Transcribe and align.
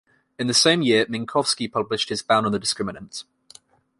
In 0.39 0.47
the 0.47 0.53
same 0.55 0.81
year, 0.81 1.05
Minkowski 1.05 1.71
published 1.71 2.09
his 2.09 2.23
bound 2.23 2.47
on 2.47 2.51
the 2.51 2.59
discriminant. 2.59 3.23